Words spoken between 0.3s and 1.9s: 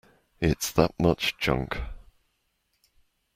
It's that much junk.